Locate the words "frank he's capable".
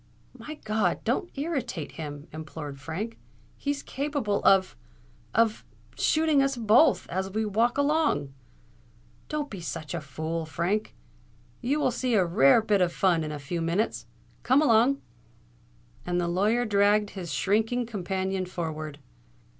2.79-4.41